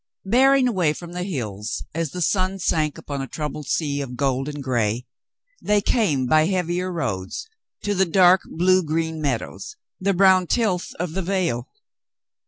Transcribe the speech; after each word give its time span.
Bearing 0.25 0.67
away 0.67 0.93
from 0.93 1.11
the 1.11 1.21
hills 1.21 1.83
as 1.93 2.09
the 2.09 2.23
sun 2.23 2.57
sank 2.57 2.97
upon 2.97 3.21
a 3.21 3.27
troubled 3.27 3.67
sea 3.67 4.01
of 4.01 4.15
gold 4.15 4.49
and 4.49 4.63
gray, 4.63 5.05
they 5.61 5.79
came 5.79 6.25
by 6.25 6.47
heav 6.47 6.71
ier 6.71 6.91
roads 6.91 7.47
to 7.83 7.93
the 7.93 8.03
dark, 8.05 8.41
blue 8.45 8.81
green 8.81 9.21
meadows, 9.21 9.75
the 9.99 10.15
brown 10.15 10.47
tilth 10.47 10.91
of 10.99 11.13
the 11.13 11.21
vale. 11.21 11.69